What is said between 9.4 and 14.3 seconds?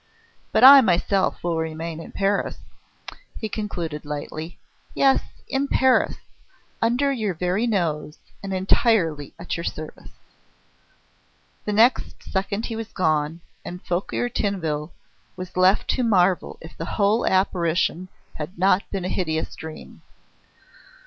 your service!" The next second he was gone, and Fouquier